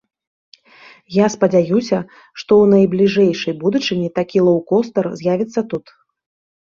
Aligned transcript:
Я 1.15 1.25
спадзяюся, 1.33 1.99
што 2.39 2.51
ў 2.61 2.65
найбліжэйшай 2.73 3.53
будучыні 3.67 4.07
такі 4.19 4.37
лоўкостар 4.51 5.05
з'явіцца 5.21 5.59
тут. 5.75 5.85